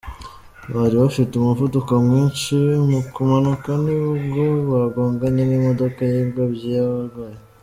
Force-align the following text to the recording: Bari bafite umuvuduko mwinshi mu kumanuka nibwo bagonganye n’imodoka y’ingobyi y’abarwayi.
Bari 0.73 0.95
bafite 1.03 1.31
umuvuduko 1.35 1.91
mwinshi 2.05 2.55
mu 2.89 2.99
kumanuka 3.13 3.69
nibwo 3.83 4.45
bagonganye 4.71 5.43
n’imodoka 5.45 5.99
y’ingobyi 6.11 6.69
y’abarwayi. 6.77 7.39